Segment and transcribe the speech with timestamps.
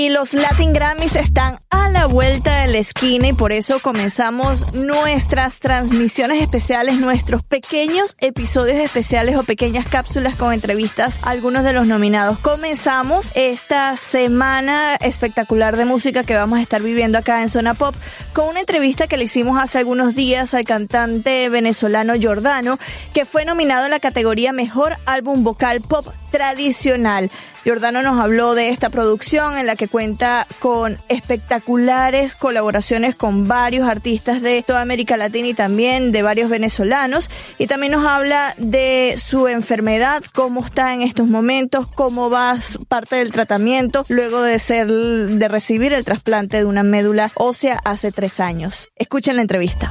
[0.00, 4.72] Y los Latin Grammys están a la vuelta de la esquina y por eso comenzamos
[4.72, 11.74] nuestras transmisiones especiales, nuestros pequeños episodios especiales o pequeñas cápsulas con entrevistas a algunos de
[11.74, 12.38] los nominados.
[12.38, 17.94] Comenzamos esta semana espectacular de música que vamos a estar viviendo acá en Zona Pop
[18.32, 22.78] con una entrevista que le hicimos hace algunos días al cantante venezolano Jordano,
[23.12, 27.30] que fue nominado en la categoría Mejor Álbum Vocal Pop Tradicional.
[27.64, 33.86] Jordano nos habló de esta producción en la que cuenta con espectaculares colaboraciones con varios
[33.86, 37.28] artistas de toda América Latina y también de varios venezolanos.
[37.58, 42.56] Y también nos habla de su enfermedad, cómo está en estos momentos, cómo va
[42.88, 48.10] parte del tratamiento luego de ser, de recibir el trasplante de una médula ósea hace
[48.10, 48.88] tres años.
[48.96, 49.90] Escuchen la entrevista.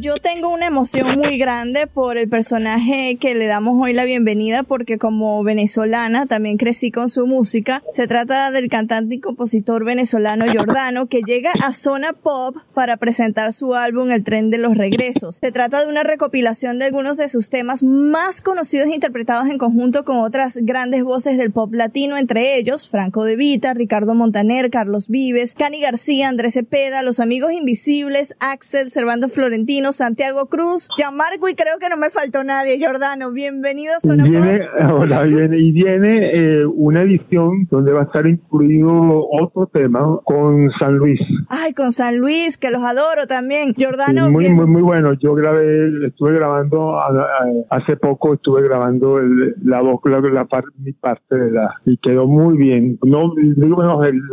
[0.00, 4.64] Yo tengo una emoción muy grande por el personaje que le damos hoy la bienvenida
[4.64, 7.82] porque como venezolana también crecí con su música.
[7.94, 13.52] Se trata del cantante y compositor venezolano Jordano que llega a Zona Pop para presentar
[13.52, 15.36] su álbum El tren de los regresos.
[15.36, 19.58] Se trata de una recopilación de algunos de sus temas más conocidos e interpretados en
[19.58, 24.70] conjunto con otras grandes voces del pop latino, entre ellos Franco De Vita, Ricardo Montaner,
[24.70, 31.48] Carlos Vives, Cani García, Andrés Cepeda, Los Amigos Invisibles, Axel, Servando Florentino, Santiago Cruz, Gianmarco
[31.48, 32.78] y creo que no me faltó nadie.
[32.84, 34.60] Jordano, bienvenido a viene,
[34.92, 40.70] Hola, viene, y viene eh, una edición donde va a estar incluido otro tema con
[40.78, 41.20] San Luis.
[41.48, 43.74] Ay, con San Luis, que los adoro también.
[43.78, 44.30] Jordano.
[44.30, 45.14] muy, muy, muy bueno.
[45.14, 46.98] Yo grabé, estuve grabando
[47.70, 49.20] hace poco, estuve grabando
[49.62, 52.98] la voz, la, parte, mi parte de la, y quedó muy bien.
[53.02, 53.82] No, digo,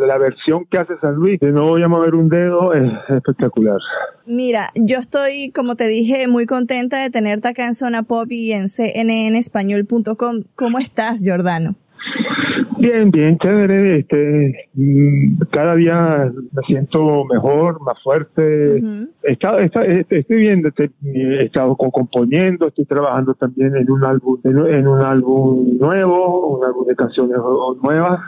[0.06, 3.79] la versión que hace San Luis, de no voy a mover un dedo, es espectacular.
[4.25, 8.52] Mira, yo estoy, como te dije, muy contenta de tenerte acá en Zona Pop y
[8.52, 10.44] en cnnespañol.com.
[10.56, 11.75] ¿Cómo estás, Jordano?
[12.78, 14.00] Bien, bien, chévere.
[14.00, 14.69] Este,
[15.51, 18.81] cada día me siento mejor, más fuerte.
[19.23, 20.63] Estoy bien,
[21.03, 26.85] he estado componiendo, estoy trabajando también en un álbum, en, un álbum nuevo, un álbum
[26.85, 27.37] de canciones
[27.83, 28.19] nuevas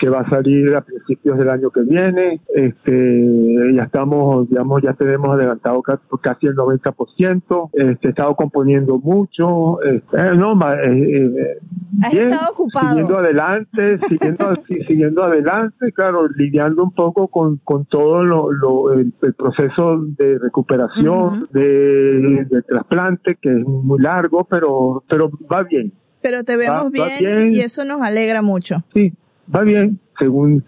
[0.00, 2.40] que va a salir a principios del año que viene.
[2.54, 7.70] Este, ya estamos, digamos, ya tenemos adelantado casi el 90%.
[7.74, 9.80] Este, he estado componiendo mucho.
[9.82, 11.58] Este, eh, no, eh, eh,
[12.02, 12.88] Has estado ocupado.
[12.88, 14.54] Siguiendo adelante, siguiendo,
[14.88, 22.46] siguiendo adelante, claro, lidiando un poco con, con todo lo, el, proceso de recuperación, de,
[22.68, 25.92] trasplante, que es muy largo, pero, pero va bien.
[26.22, 28.84] Pero te vemos bien, y eso nos alegra mucho.
[28.92, 29.12] Sí,
[29.54, 30.62] va bien, según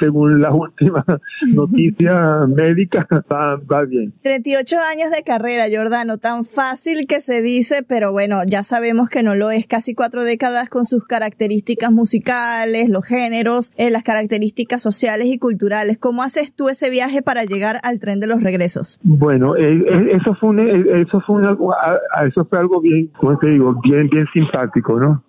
[0.00, 1.04] según las últimas
[1.54, 4.12] noticias médicas, va, bien.
[4.22, 9.22] 38 años de carrera, Jordano, tan fácil que se dice, pero bueno, ya sabemos que
[9.22, 9.66] no lo es.
[9.66, 15.98] Casi cuatro décadas con sus características musicales, los géneros, eh, las características sociales y culturales.
[15.98, 18.98] ¿Cómo haces tú ese viaje para llegar al tren de los regresos?
[19.02, 21.42] Bueno, eh, eh, eso fue un, eso fue
[22.26, 25.22] eso fue algo bien, como te digo, bien, bien simpático, ¿no?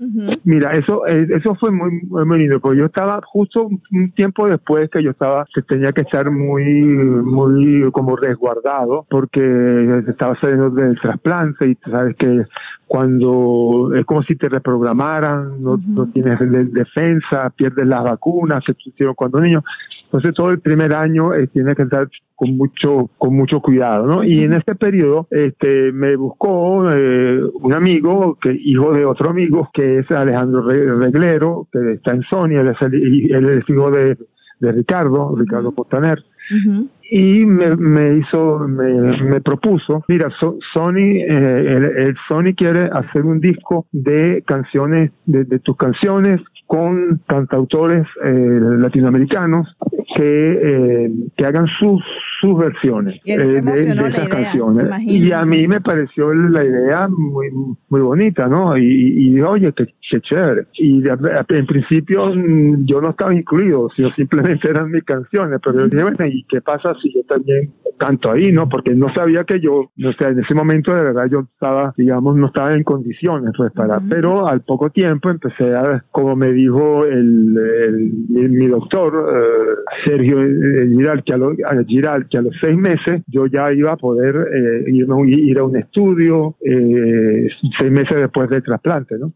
[0.43, 5.03] Mira, eso, eso fue muy, muy lindo, porque yo estaba justo un tiempo después que
[5.03, 11.69] yo estaba, que tenía que estar muy, muy como resguardado porque estaba saliendo del trasplante
[11.69, 12.45] y sabes que
[12.87, 16.39] cuando es como si te reprogramaran, no, no tienes
[16.73, 19.63] defensa, pierdes las vacunas que hicieron cuando niño.
[20.11, 22.05] Entonces todo el primer año eh, tienes que estar
[22.35, 24.23] con mucho con mucho cuidado, ¿no?
[24.25, 29.69] Y en este periodo este me buscó eh, un amigo que hijo de otro amigo
[29.73, 34.17] que es Alejandro Reglero que está en Sony, él es el, hijo de,
[34.59, 36.21] Ricardo, Ricardo Potaner
[37.09, 43.39] y me, me hizo, me, me, propuso, mira, Sony, eh, el, Sony quiere hacer un
[43.39, 46.41] disco de canciones, de, de tus canciones
[46.71, 49.67] con cantautores eh, latinoamericanos
[50.15, 50.25] que,
[51.05, 52.01] eh, que hagan sus
[52.39, 53.71] sus versiones eh, de, de
[54.07, 54.87] esas canciones.
[54.87, 55.25] imagino.
[55.27, 57.49] Y a mí me pareció la idea muy,
[57.89, 58.75] muy bonita, ¿no?
[58.77, 58.83] Y,
[59.35, 60.63] y oye, qué, qué chévere.
[60.73, 61.17] Y de-
[61.49, 66.01] en principio mm, yo no estaba incluido, sino simplemente eran mis canciones, pero yo dije,
[66.03, 67.69] bueno, ¿y qué pasa si yo también
[67.99, 68.67] canto ahí, no?
[68.67, 72.35] Porque no sabía que yo, no sé, en ese momento de verdad yo estaba, digamos,
[72.37, 74.09] no estaba en condiciones, pues, para, Ujú.
[74.09, 79.75] pero al poco tiempo empecé a, como me dijo el, el- mi, mi doctor, eh,
[80.05, 83.71] Sergio eh, Giral, que a, lo- a Giral, que a los seis meses yo ya
[83.73, 87.47] iba a poder eh, ir a un estudio, eh,
[87.79, 89.33] seis meses después del trasplante, ¿no?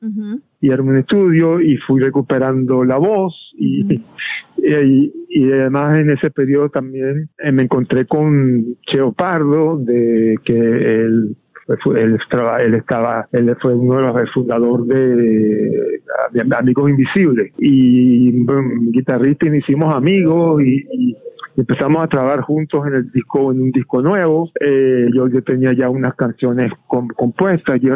[0.62, 3.84] Y era un estudio y fui recuperando la voz y,
[4.58, 10.58] y, y además en ese periodo también eh, me encontré con Cheo Pardo de que
[10.58, 11.36] él
[11.68, 16.02] él, traba- él estaba él fue uno de los fundador de,
[16.58, 17.52] Amigos Invisibles.
[17.58, 21.16] Y bueno, guitarrista y nos hicimos amigos y,
[21.58, 24.52] empezamos a trabajar juntos en el disco en un disco nuevo.
[24.60, 27.80] Eh, yo, yo tenía ya unas canciones com- compuestas.
[27.80, 27.96] Yo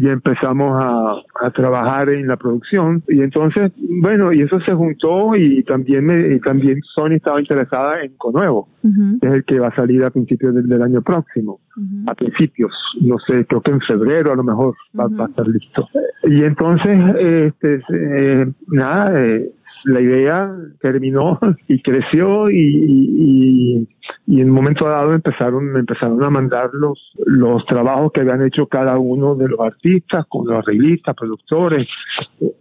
[0.00, 3.02] y empezamos a, a trabajar en la producción.
[3.08, 8.02] Y entonces bueno y eso se juntó y también me, y también Sony estaba interesada
[8.02, 9.18] en Conuevo Ujú.
[9.20, 11.60] que es el que va a salir a principios del, del año próximo
[12.06, 15.46] a principios no sé creo que en febrero a lo mejor va, va a estar
[15.46, 15.88] listo.
[16.24, 19.50] Y entonces este eh, nada eh,
[19.84, 21.38] la idea terminó
[21.68, 23.86] y creció y,
[24.26, 28.66] y, en un momento dado empezaron empezaron a mandar los los trabajos que habían hecho
[28.66, 31.86] cada uno de los artistas con los arreglistas productores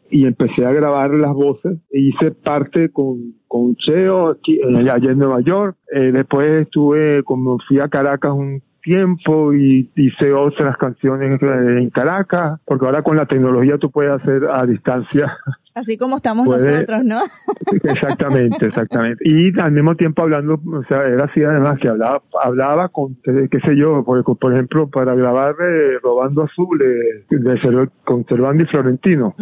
[0.10, 1.78] y empecé a grabar las voces.
[1.92, 5.78] E hice parte con con Cheo aquí, eh, allá en Nueva York.
[5.94, 12.60] Eh, después estuve como fui a Caracas un tiempo y hice otras canciones en Caracas
[12.66, 15.38] porque ahora con la tecnología tú puedes hacer a distancia
[15.78, 17.20] Así como estamos nosotros, ¿no?
[17.84, 19.24] Exactamente, exactamente.
[19.24, 23.60] Y al mismo tiempo hablando, o sea, era así además que hablaba, hablaba con, qué
[23.64, 28.64] sé yo, por, por ejemplo, para grabar eh, Robando Azul eh, de Cer- con Cervando
[28.64, 29.36] y Florentino.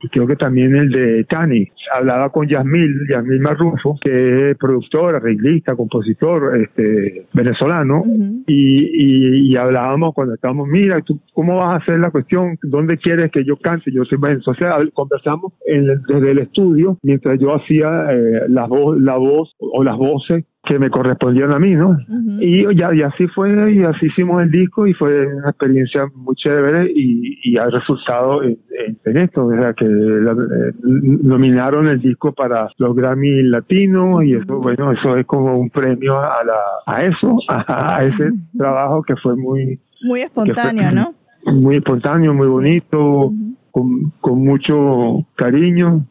[0.00, 1.70] Y creo que también el de Tani.
[1.94, 8.02] Hablaba con Yasmil, Yasmil Marrufo, que es productor, arreglista, compositor, este, venezolano.
[8.48, 12.58] Y, y, y hablábamos cuando estábamos, mira, ¿tú cómo vas a hacer la cuestión?
[12.62, 13.90] ¿Dónde quieres que yo cante?
[13.92, 14.40] Yo soy bueno.
[14.46, 19.16] O sea, conversamos en el- desde el estudio mientras yo hacía eh, la, voz, la
[19.16, 21.96] voz o las voces que me correspondían a mí, ¿no?
[22.40, 26.34] Y, ya, y así fue, y así hicimos el disco y fue una experiencia muy
[26.34, 28.58] chévere y, y ha resultado en,
[29.04, 30.72] en- esto, o sea que la- eh,
[31.22, 36.16] nominaron el disco para los Grammy Latinos y eso, bueno, eso es como un premio
[36.16, 41.14] a, la, a eso, a, a ese trabajo que fue muy, Muy espontáneo, ¿no?
[41.52, 43.32] muy espontáneo, muy bonito,
[43.70, 46.04] con, con mucho cariño.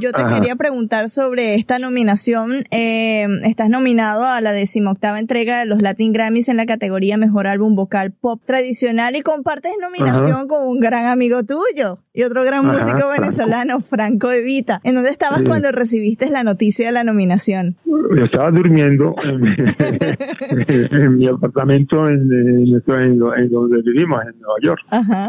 [0.00, 0.34] Yo te Ajá.
[0.34, 2.64] quería preguntar sobre esta nominación.
[2.70, 7.46] Eh, estás nominado a la decimoctava entrega de los Latin Grammys en la categoría Mejor
[7.46, 12.66] Álbum Vocal Pop Tradicional y compartes nominación con un gran amigo tuyo y otro gran
[12.66, 14.80] Ajá, músico venezolano, Franco Evita.
[14.84, 15.46] ¿En dónde estabas Sí.
[15.46, 17.76] cuando recibiste la noticia de la nominación?
[18.16, 19.42] Yo estaba durmiendo en,
[20.92, 24.80] en mi apartamento en, en- en donde vivimos, en Nueva York.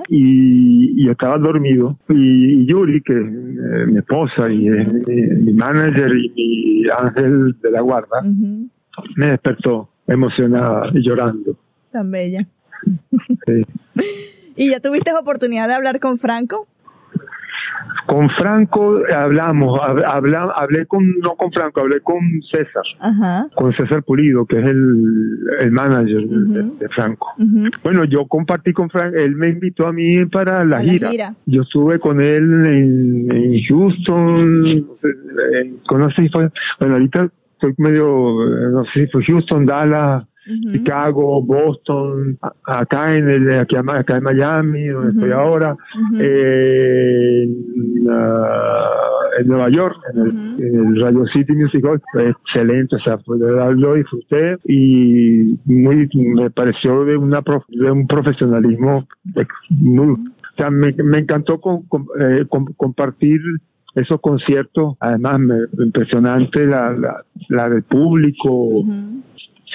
[0.10, 1.98] Y, y yo estaba dormido.
[2.10, 7.72] Y, y Yuri, que es eh, mi esposa mi, mi manager y mi ángel de
[7.72, 8.22] la guarda,
[9.16, 11.56] me despertó emocionada y llorando.
[11.92, 12.48] Tan bella.
[13.46, 13.66] Sí.
[14.56, 16.68] ¿Y ya tuviste oportunidad de hablar con Franco?
[18.06, 22.20] Con Franco hablamos, hab- habla- hablé con, no con Franco, hablé con
[22.52, 23.48] César, Ajá.
[23.56, 27.28] con César Pulido, que es el, el manager de- Franco.
[27.84, 31.34] Bueno, yo compartí con Frank, él me invitó a mí para la, gira.
[31.46, 34.86] Yo estuve con él en, en Houston, en,
[36.16, 40.26] si fue, bueno, ahorita estoy medio, eh, no sé si fue Houston, Dallas,
[40.72, 45.76] Chicago, Boston, acá en el, aquí, acá en Miami, donde estoy ahora,
[46.20, 48.08] eh, en,
[49.40, 50.62] en Nueva York, en el, Ujú.
[50.62, 56.50] en el Radio City Music Hall, fue excelente, o sea, lo disfruté y muy, me
[56.50, 59.08] pareció de, una prof- de un profesionalismo
[59.70, 60.18] muy, o
[60.58, 63.40] sea, me, me encantó con- con- eh, com- compartir
[63.96, 68.84] esos conciertos, además me, impresionante la, la, la del público,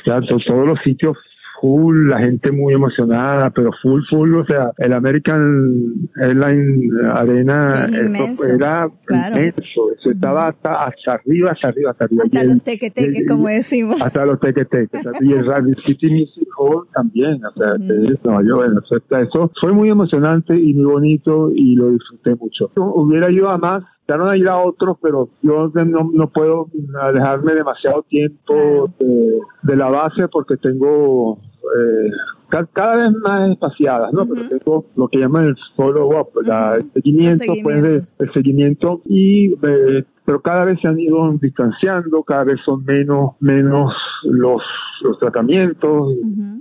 [0.09, 1.17] sea, to- todos los sitios
[1.61, 8.45] full, la gente muy emocionada, pero full, full, o sea, el American Airlines Arena inmenso,
[8.49, 9.37] era claro.
[9.37, 12.23] inmenso, eso estaba hasta, hasta arriba, hasta arriba, hasta arriba.
[12.27, 14.01] Hasta el- los tequeteques, como decimos.
[14.01, 15.01] hasta los tequeteques.
[15.21, 19.91] y el Radio City Music Hall también, o sea, es Nueva York, eso fue muy
[19.91, 22.71] emocionante y muy bonito y lo disfruté mucho.
[22.77, 27.55] Hubiera ido a más, invitaron a ir a otros, pero yo no, no puedo alejarme
[27.55, 32.11] demasiado tiempo de, la base porque tengo eh,
[32.73, 34.27] cada vez más espaciadas, ¿no?
[34.27, 40.41] Pero tengo lo que llaman el follow-up, el seguimiento, pues, el seguimiento y eh, pero
[40.41, 43.93] cada vez se han ido distanciando, cada vez son menos menos
[44.25, 44.63] los
[45.03, 46.15] los tratamientos,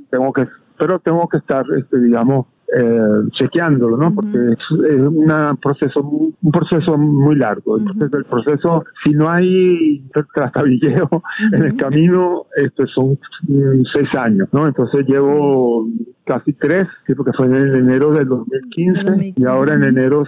[0.10, 4.14] tengo que pero tengo que estar este digamos eh, chequeándolo, ¿no?
[4.14, 7.78] Porque es, un proceso, un proceso muy largo.
[7.78, 11.10] El, proceso, si no hay trastabilleo
[11.54, 14.68] en el camino, este son mm, seis años, ¿no?
[14.68, 15.88] Entonces llevo
[16.26, 20.26] casi tres, sí, porque fue en enero del 2015 y ahora en enero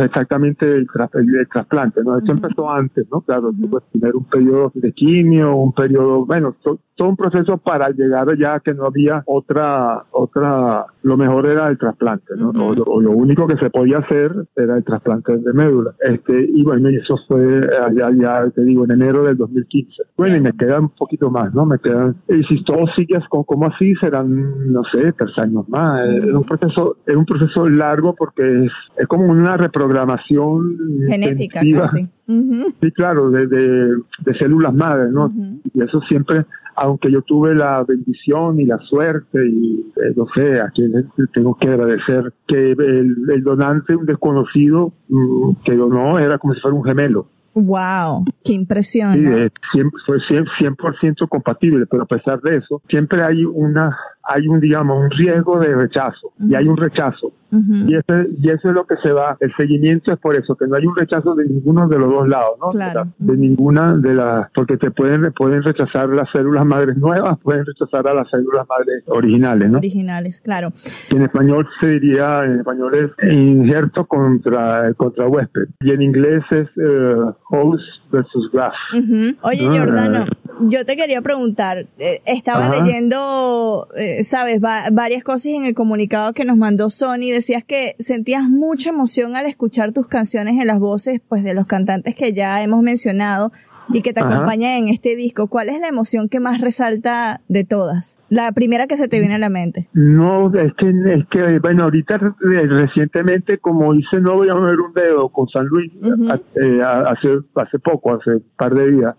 [0.00, 0.88] exactamente el,
[1.50, 2.18] trasplante, ¿no?
[2.18, 3.20] Eso empezó antes, ¿no?
[3.20, 6.56] Claro, uh tener un periodo de quimio, un periodo, bueno,
[6.96, 11.78] todo un proceso para llegar ya que no había otra, otra, lo mejor era el
[11.78, 12.50] trasplante, ¿no?
[12.50, 15.94] o, lo, único que se podía hacer era el trasplante de médula.
[16.00, 20.02] Este, y bueno, y eso fue allá, ya te digo, en enero del 2015.
[20.16, 21.66] Bueno, y me quedan un poquito más, ¿no?
[21.66, 26.06] Me quedan, y si todo sigue como, como así, serán, no sé, tres años más.
[26.08, 30.76] Es un proceso, es un proceso largo porque es, es como una reprogramación
[31.08, 32.08] genética, casi.
[32.26, 35.30] Sí, claro, de, de, células madres, ¿no?
[35.74, 40.60] Y eso siempre, aunque yo tuve la bendición y la suerte, y eh, no sé,
[40.60, 46.38] a quien tengo que agradecer, que el, el donante, un desconocido mm, que donó, era
[46.38, 47.26] como si fuera un gemelo.
[47.54, 49.14] Wow, qué impresión.
[49.72, 55.04] Sí, fue 100%, compatible, pero a pesar de eso, siempre hay una, hay un, digamos,
[55.04, 57.32] un riesgo de rechazo y hay un rechazo.
[57.52, 60.66] y, ese, y eso es lo que se va, el seguimiento es por eso, que
[60.66, 62.70] no hay un rechazo de ninguno de los dos lados, ¿no?
[62.70, 63.06] Claro.
[63.18, 68.08] De, ninguna de las, porque te pueden, pueden rechazar las células madres nuevas, pueden rechazar
[68.08, 69.78] a las células madres originales, ¿no?
[69.78, 70.72] Originales, claro.
[71.10, 76.66] En español se diría, en español es injerto contra, contra huésped, y en inglés es
[76.76, 77.14] eh,
[77.50, 78.76] host versus graft.
[79.42, 80.26] Oye, Jordano,
[80.60, 86.44] yo te quería preguntar, eh, estaba leyendo, eh, sabes, varias cosas en el comunicado que
[86.44, 91.20] nos mandó Sony, decías que sentías mucha emoción al escuchar tus canciones en las voces,
[91.28, 93.52] pues, de los cantantes que ya hemos mencionado
[93.94, 95.46] y que te acompañan en este disco.
[95.46, 98.18] ¿Cuál es la emoción que más resalta de todas?
[98.28, 99.88] La primera que se te viene a la mente.
[99.92, 104.92] No, es que, es que bueno, ahorita recientemente, como hice No voy a mover un
[104.92, 109.14] dedo con San Luis, eh, hace, hace poco, hace un par de días,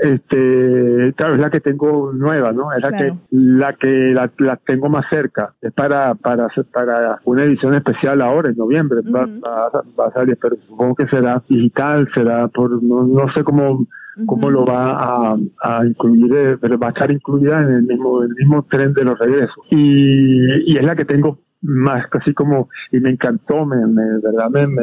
[0.00, 2.72] este, claro, es la que tengo nueva, ¿no?
[2.72, 5.54] Es la que, la que la, tengo más cerca.
[5.60, 9.28] Es para, para, para una edición especial ahora, en noviembre, va,
[10.06, 13.86] a salir, pero supongo que será digital, será por, no, no sé cómo,
[14.24, 18.22] cómo lo va a, a, incluir, eh, pero va a estar incluida en el mismo,
[18.22, 19.64] el mismo tren de los regresos.
[19.70, 24.48] Y, y es la que tengo más casi como y me encantó me, me verdad
[24.50, 24.82] me, me,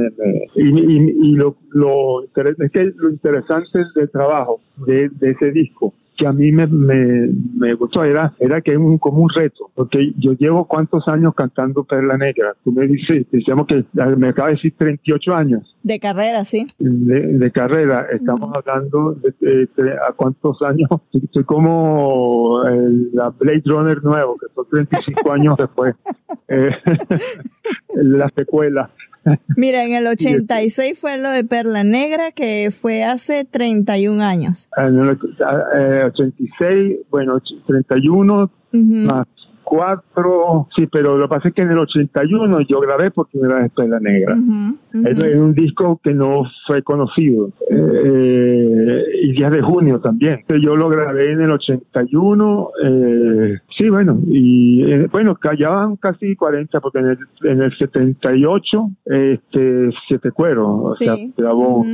[0.55, 5.93] y, y, y, lo lo es que lo interesante del trabajo de, de ese disco
[6.17, 9.69] que a mí me, me, me, gustó era, era que es un, como un reto,
[9.75, 12.55] porque yo llevo cuántos años cantando Perla Negra.
[12.63, 13.85] Tú me dices, decíamos que
[14.17, 15.76] me acaba de decir 38 años.
[15.87, 16.67] De carrera, sí.
[16.79, 19.69] De, carrera, estamos hablando de,
[20.05, 20.89] a cuántos años.
[21.13, 25.95] Estoy como el, la Blade Runner nuevo, que son 35 años después.
[26.49, 26.71] Eh,
[27.95, 28.89] la secuela.
[29.55, 34.69] Mira, en el 86 fue lo de Perla Negra, que fue hace 31 años.
[34.75, 39.25] En el 86, eh, bueno, 31 más
[39.67, 43.59] cuatro, sí, pero lo que pasa es que en el 81 yo grabé por primera
[43.59, 44.37] vez Perla Negra.
[44.93, 47.49] Es, un disco que no fue conocido.
[47.69, 50.39] Eh, y días de junio también.
[50.47, 52.69] Yo lo grabé en el 81.
[52.81, 58.89] Eh, sí, bueno, y eh, bueno, callaban casi 40 porque en el, en el 78,
[59.05, 61.85] este, Siete Cuero, o sea, grabó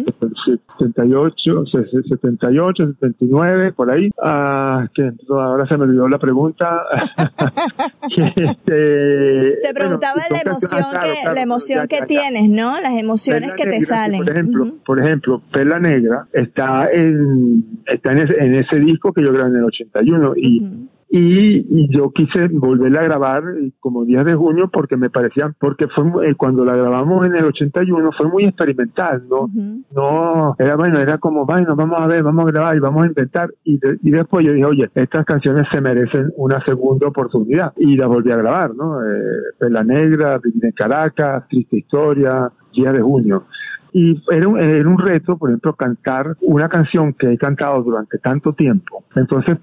[0.78, 4.12] 78, 78, 79, por ahí.
[4.22, 6.84] Ah, que ahora se me olvidó la pregunta.
[8.36, 12.80] Este, te preguntaba la emoción que la emoción que tienes, ¿no?
[12.80, 14.20] Las emociones que te salen.
[14.20, 19.24] Por ejemplo, por ejemplo, Perla Negra está en está en ese, en ese disco que
[19.24, 24.26] yo grabé en el 81 y y, yo quise volverla a grabar eh, como días
[24.26, 28.28] de junio porque me parecían, porque fue eh, cuando la grabamos en el 81 fue
[28.30, 29.48] muy experimental, ¿no?
[29.92, 33.08] No, era bueno, era como, bueno, vamos a ver, vamos a grabar y vamos a
[33.08, 33.54] inventar.
[33.64, 37.74] Y, y después yo dije, oye, estas canciones se merecen una segunda oportunidad.
[37.78, 39.00] Y la volví a grabar, ¿no?
[39.04, 43.46] Eh, La Negra, Vivir en Caracas, Triste Historia, Días de Junio.
[43.92, 48.18] Y era un, era un reto, por ejemplo, cantar una canción que he cantado durante
[48.18, 49.04] tanto tiempo.
[49.16, 49.60] Entonces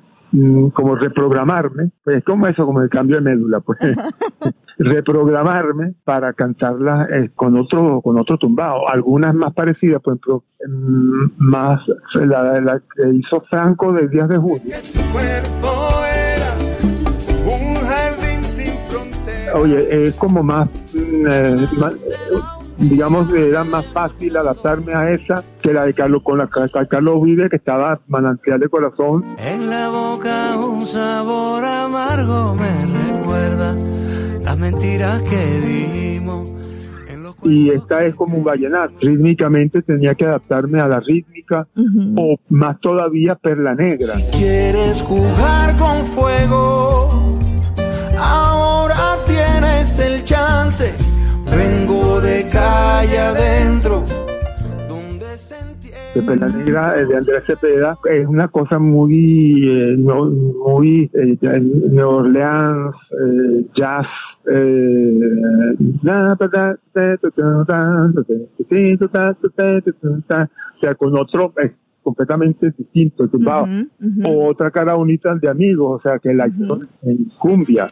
[0.73, 3.79] como reprogramarme, pues es como eso, como el cambio de médula, pues.
[4.79, 11.25] Reprogramarme para cantarlas eh, con otro con otro tumbado, algunas más parecidas, por ejemplo, mm,
[11.37, 11.81] más
[12.15, 14.75] la, la que hizo Franco de Días de Junio.
[19.55, 21.95] Oye, es como más, mm, eh, más
[22.81, 27.23] digamos, era más fácil adaptarme a esa que la de Carlos, con la de Carlos
[27.23, 29.25] Vive, que estaba manantial de corazón.
[29.39, 33.75] En la boca un sabor amargo me recuerda
[34.43, 36.49] las mentiras que dimos.
[37.43, 38.95] Y esta es como un vallenato.
[39.01, 41.67] Rítmicamente tenía que adaptarme a la rítmica
[42.17, 44.19] o más todavía perla negra.
[44.19, 47.39] Si quieres jugar con fuego,
[48.19, 51.10] ahora tienes el chance
[51.51, 54.05] Vengo de calle adentro.
[54.89, 56.37] Donde se entiende.
[56.37, 61.39] La Negra de Andrés Cepeda es una cosa muy, eh, muy eh,
[61.91, 64.07] New Orleans, eh, jazz.
[64.51, 65.21] Eh,
[70.03, 73.65] o sea, con otro es completamente distinto, tumbado.
[73.65, 74.51] Uh -huh, uh -huh.
[74.51, 76.89] Otra cara bonita de amigos, o sea, que la uh -huh.
[77.03, 77.91] en cumbia.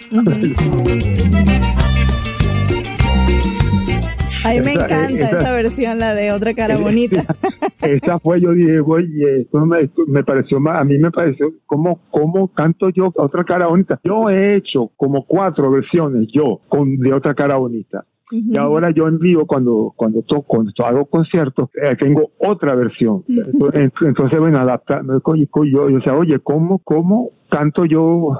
[4.44, 7.24] A mí me encanta esa, esa, versión, la de otra cara bonita.
[7.82, 12.00] esa fue, yo dije, oye, esto me, me pareció más, a mí me pareció, como
[12.10, 14.00] cómo canto yo otra cara bonita?
[14.04, 18.04] Yo he hecho como cuatro versiones yo con de otra cara bonita.
[18.30, 18.54] Uh -huh.
[18.54, 23.24] Y ahora yo en vivo, cuando, cuando toco, cuando hago conciertos, eh, tengo otra versión.
[23.28, 28.38] Entonces, entonces bueno, adapta, yo, yo, o sea, oye, ¿cómo, cómo canto yo?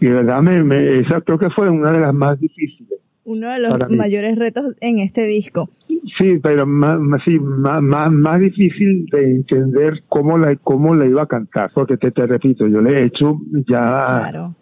[0.00, 2.95] Y de verdad, me, me, esa creo que fue una de las más difíciles
[3.26, 5.68] uno de los mayores retos en este disco.
[6.16, 11.22] Sí, pero más, sí, más, más, más, difícil de entender cómo la, cómo la iba
[11.22, 14.54] a cantar, porque te, te repito, yo le he hecho ya, claro.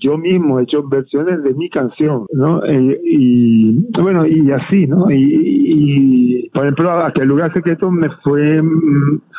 [0.00, 2.64] yo mismo he hecho versiones de mi canción, ¿no?
[2.64, 5.10] Eh, y bueno, y así, ¿no?
[5.10, 8.60] Y, y, por ejemplo, aquel lugar secreto me fue,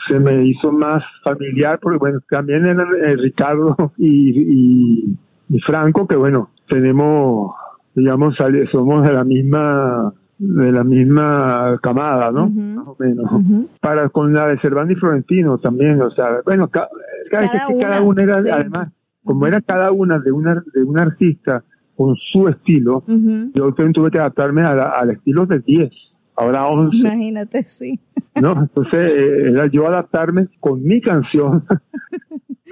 [0.07, 5.17] se me hizo más familiar, porque bueno, también eran eh, Ricardo y, y,
[5.49, 7.51] y Franco, que bueno, tenemos
[7.95, 8.35] digamos,
[8.71, 12.45] somos de la misma de la misma camada, ¿no?
[12.45, 12.75] Uh -huh.
[12.75, 13.31] Más o menos.
[13.31, 13.67] Uh -huh.
[13.79, 16.89] Para con la de Cervantes y Florentino también, o sea, bueno, ca
[17.29, 18.49] cada, cada, una, cada una era, sí.
[18.49, 18.91] además,
[19.23, 21.63] como era cada una de una de un artista
[21.95, 23.51] con su estilo, uh -huh.
[23.53, 25.91] yo también tuve que adaptarme a la, al estilo de 10.
[26.35, 26.97] Ahora 11.
[26.97, 27.99] Imagínate, sí.
[28.39, 28.53] ¿No?
[28.53, 31.65] Entonces, eh, era yo adaptarme con mi canción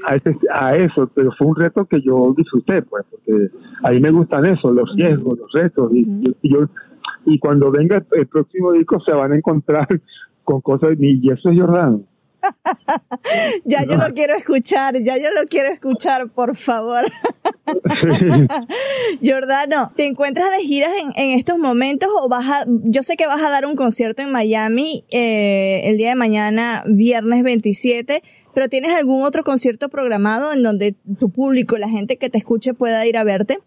[0.08, 3.50] a, ese, a eso, pero fue un reto que yo disfruté, pues, porque
[3.84, 6.08] a mí me gustan eso, los riesgos, los retos, y,
[6.42, 6.70] y, yo,
[7.26, 9.88] y cuando venga el próximo disco se van a encontrar
[10.44, 12.04] con cosas, y eso es Jordano.
[13.66, 17.06] ya yo lo quiero escuchar, ya yo lo quiero escuchar, por favor.
[19.24, 23.28] Jordano, ¿te encuentras de giras en, en, estos momentos o vas a, yo sé que
[23.28, 28.22] vas a dar un concierto en Miami eh, el día de mañana, viernes 27,
[28.54, 32.74] pero ¿tienes algún otro concierto programado en donde tu público, la gente que te escuche
[32.74, 33.60] pueda ir a verte?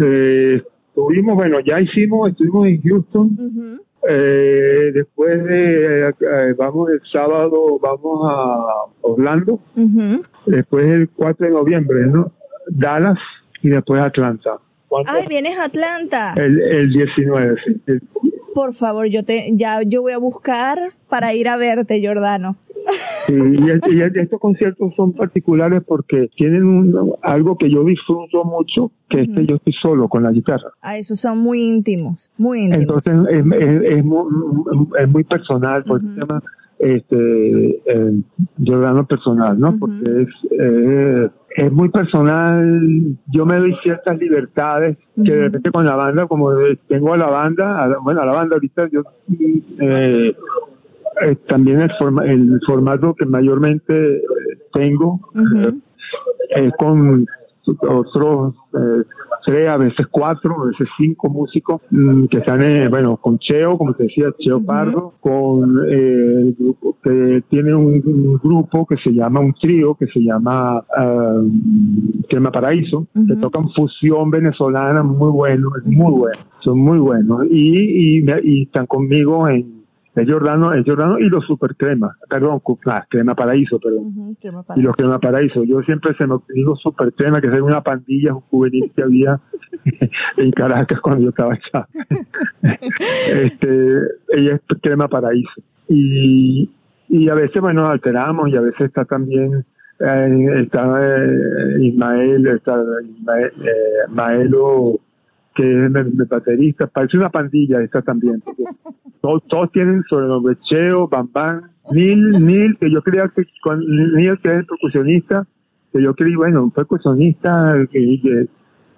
[0.00, 3.26] Eh, estuvimos, bueno, ya hicimos, estuvimos en Houston.
[3.26, 3.80] Uh -huh.
[4.08, 8.66] Eh, después de, eh, vamos el sábado, vamos a
[9.00, 9.60] Orlando.
[9.76, 10.26] Uh -huh.
[10.46, 12.32] Después el 4 de noviembre, ¿no?
[12.66, 13.18] Dallas
[13.62, 14.58] y después Atlanta.
[15.06, 16.34] Ay, vienes a Atlanta.
[16.36, 17.80] El, el 19, sí.
[17.86, 18.02] El,
[18.54, 20.78] Por favor, yo te, ya, yo voy a buscar
[21.08, 22.56] para ir a verte, Jordano.
[23.26, 27.82] Sí, y, el, y el, estos conciertos son particulares porque tienen un, algo que yo
[27.84, 30.70] disfruto mucho, que es que yo estoy solo con la guitarra.
[30.82, 33.06] Ah, esos son muy íntimos, muy íntimos.
[33.06, 34.26] Entonces es, es, es, muy,
[34.98, 36.14] es muy, personal, por uh -huh.
[36.14, 36.42] se llama
[36.84, 38.22] este, eh,
[38.64, 39.70] Jordano personal, ¿no?
[39.70, 39.78] Uh -huh.
[39.78, 40.28] Porque es,
[40.60, 46.26] eh, es muy personal, yo me doy ciertas libertades que de repente con la banda,
[46.26, 46.50] como
[46.88, 49.02] tengo a la banda, a la, bueno, a la banda ahorita yo...
[49.80, 50.34] Eh,
[51.22, 54.20] eh, también el, forma, el formato que mayormente
[54.72, 55.80] tengo uh -huh.
[56.56, 57.24] eh, con
[57.88, 59.02] otros eh,
[59.44, 63.78] tres, a veces cuatro, a veces cinco músicos mmm, que están, eh, bueno, con Cheo,
[63.78, 64.64] como te decía, Cheo.
[64.64, 69.94] Pardo, con eh, el grupo que tiene un, un, grupo que se llama, un trío
[69.94, 73.26] que se llama uh, Tema Paraíso, uh -huh.
[73.28, 77.44] que tocan fusión venezolana muy bueno, es muy bueno, son muy buenos.
[77.50, 79.83] Y, y, y están conmigo en
[80.14, 84.04] es Jordano, es Jordano y los super crema, perdón, ah, crema paraíso, perdón.
[84.04, 84.80] Uh -huh, crema paraíso.
[84.80, 85.64] Y los crema paraíso.
[85.64, 89.40] Yo siempre se me digo super crema, que es una pandilla juvenil que había
[90.36, 91.88] en Caracas cuando yo estaba allá.
[93.42, 93.98] este,
[94.28, 95.62] ella es crema paraíso.
[95.88, 96.70] Y,
[97.08, 99.64] y a veces, bueno, alteramos y a veces está también
[100.00, 104.98] eh, está eh, Ismael, está Ismael, eh, Maelo,
[105.54, 108.42] que es el, baterista, parece una pandilla esta también.
[109.20, 111.62] Todos, todos tienen sobrenombre, Cheo, Bam Bam,
[111.92, 115.46] Neil, Neil, que yo creía que con Neil, que es el percusionista,
[115.90, 118.48] que yo creí, bueno, un percusionista que,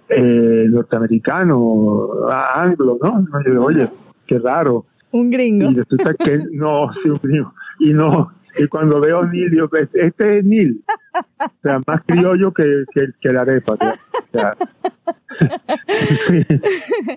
[0.09, 3.25] eh, norteamericano, anglo, ¿no?
[3.65, 3.89] oye,
[4.27, 4.87] qué raro.
[5.13, 5.71] Un gringo.
[5.71, 7.55] Y resulta que no, sí, un gringo.
[7.79, 10.83] Y no, y cuando veo Neil, digo, pues, este es Neil.
[11.39, 13.75] O sea, más criollo que, que, que la arepa.
[13.75, 14.57] O sea,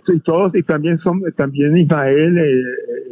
[0.08, 2.64] y todos, y también son, también Ismael, eh,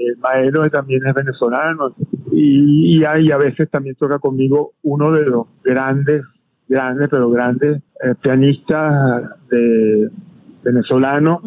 [0.09, 1.95] eh también es venezolano.
[2.31, 6.23] Y, y, hay, a veces también toca conmigo uno de los grandes,
[6.67, 10.09] grandes, pero grandes eh, pianistas de
[10.63, 11.41] venezolano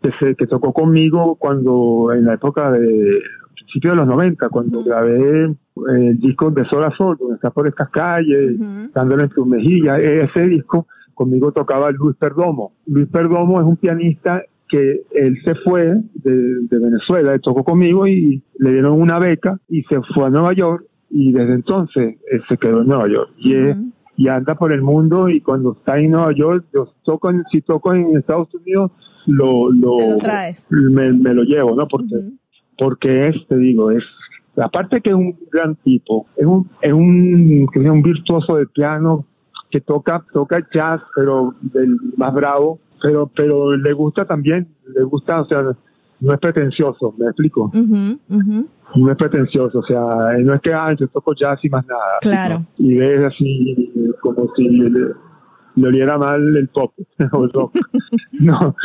[0.00, 3.20] que, se, que tocó conmigo cuando en la época de
[3.54, 5.54] principio de los 90, cuando grabé eh,
[5.88, 8.58] el disco de Sol a Sol, donde está por estas calles,
[8.92, 10.86] dándole en tus mejillas, ese disco
[11.22, 12.72] conmigo tocaba Luis Perdomo.
[12.86, 18.42] Luis Perdomo es un pianista que él se fue de, Venezuela, él tocó conmigo y
[18.58, 22.56] le dieron una beca y se fue a Nueva York y desde entonces él se
[22.56, 23.30] quedó en Nueva York.
[23.38, 23.54] Y,
[24.16, 27.94] y anda por el mundo y cuando está en Nueva York, yo toco si toco
[27.94, 28.90] en Estados Unidos,
[29.26, 29.96] lo, lo,
[30.90, 31.86] Me, lo llevo, ¿no?
[31.86, 32.16] Porque
[32.78, 34.02] porque es, te digo, es
[34.56, 39.26] aparte que es un gran tipo, es un es un, es un virtuoso de piano
[39.72, 45.40] que toca toca jazz, pero del más bravo, pero pero le gusta también, le gusta,
[45.40, 45.62] o sea,
[46.20, 47.72] no es pretencioso, me explico.
[48.94, 52.18] No es pretencioso, o sea, no es que ah, yo toco jazz y más nada.
[52.20, 52.62] Claro.
[52.76, 54.68] Y ves así como si
[55.76, 56.92] le oliera mal el pop
[58.40, 58.76] no,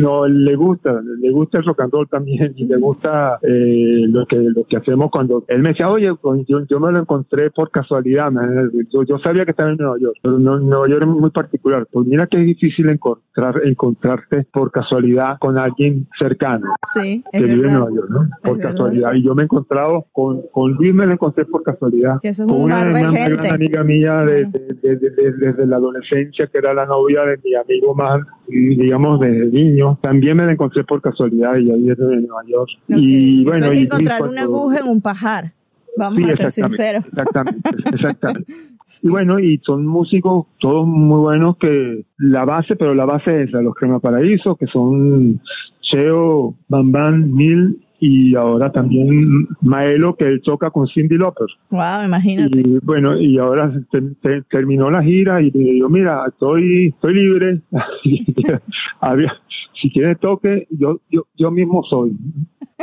[0.00, 4.26] no, le gusta, le gusta el rock and roll también y le gusta eh, lo
[4.26, 7.70] que lo que hacemos cuando él me decía, oye, pues, yo, me lo encontré por
[7.70, 8.30] casualidad,
[8.92, 12.06] yo, sabía que estaba en Nueva York, pero no, Nueva York es muy particular, pues
[12.06, 17.74] mira que es difícil encontrar encontrarte por casualidad con alguien cercano sí, que vive en
[17.74, 18.28] Nueva York, ¿no?
[18.42, 19.12] Por casualidad.
[19.14, 22.20] Y yo me he encontrado con, con Luis, me lo encontré por casualidad.
[22.20, 27.38] Que es con una, gran amiga mía desde la adolescencia, que era la novia de
[27.42, 29.98] mi amigo más, digamos, de niño.
[30.02, 32.70] También me la encontré por casualidad y ahí es de Nueva York.
[32.88, 33.72] Y bueno.
[33.72, 35.52] y encontrar una aguja en un pajar.
[35.96, 37.06] Vamos a ser sinceros.
[37.06, 38.52] Exactamente, exactamente.
[39.02, 43.52] Y bueno, y son músicos todos muy buenos que la base, pero la base es
[43.52, 45.40] la, los Crema Paraíso, que son
[45.80, 51.46] Cheo, Bambán, Mil y ahora también Maelo que él toca con Cindy Lauper.
[51.70, 52.58] Wow, imagínate.
[52.58, 53.72] Y bueno, y ahora
[54.50, 57.60] terminó la gira y me dijo, mira, estoy estoy libre.
[59.80, 62.16] si quieres toque, yo yo yo mismo soy.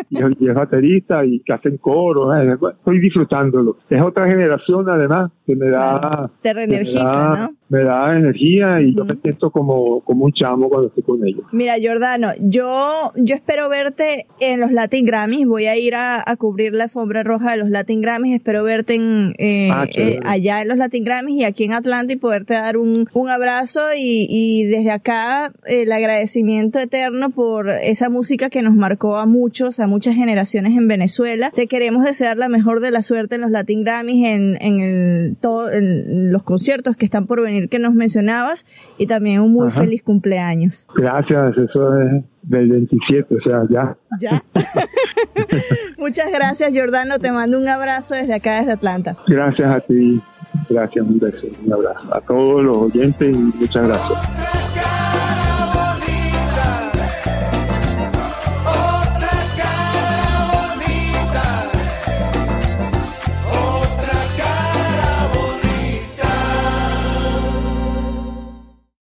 [0.10, 3.78] Y, es baterista y que hacen coro, eh, estoy disfrutándolo.
[3.90, 6.32] Es otra generación además que me da...
[6.42, 7.56] Te reenergiza, ¿no?
[7.70, 11.44] Me da energía y yo me siento como, como un chamo cuando estoy con ellos.
[11.52, 16.74] Mira, Jordano, yo, yo espero verte en los Latin Grammys, voy a ir a, cubrir
[16.74, 20.68] la alfombra roja de los Latin Grammys, espero verte en, eh, ah, eh, allá en
[20.68, 23.80] los Latin Grammys y aquí en Atlanta y poderte dar un, un abrazo.
[23.96, 29.80] Y, y desde acá el agradecimiento eterno por esa música que nos marcó a muchos,
[29.80, 31.52] a muchas generaciones en Venezuela.
[31.56, 35.38] Te queremos desear la mejor de la suerte en los Latin Grammys, en, en, el,
[35.38, 38.66] todo, en los conciertos que están por venir que nos mencionabas
[38.98, 40.88] y también un muy feliz cumpleaños.
[40.96, 43.98] Gracias, eso es del 27, o sea, ya.
[44.20, 44.44] Ya.
[45.98, 47.20] Muchas gracias, Jordano.
[47.20, 49.18] Te mando un abrazo desde acá, desde Atlanta.
[49.28, 50.22] Gracias a ti.
[50.70, 52.16] Gracias, un beso, un abrazo.
[52.16, 54.93] A todos los oyentes y muchas gracias.